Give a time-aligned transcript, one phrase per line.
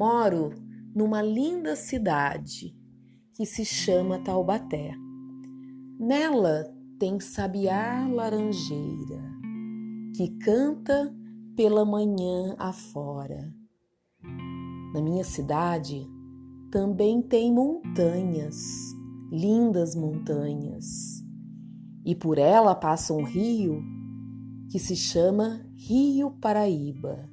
[0.00, 0.54] Moro
[0.94, 2.74] numa linda cidade
[3.34, 4.94] que se chama Taubaté.
[5.98, 9.22] Nela tem sabiá laranjeira
[10.16, 11.14] que canta
[11.54, 13.54] pela manhã afora.
[14.94, 16.08] Na minha cidade
[16.72, 18.56] também tem montanhas,
[19.30, 20.86] lindas montanhas,
[22.06, 23.82] e por ela passa um rio
[24.70, 27.28] que se chama Rio Paraíba.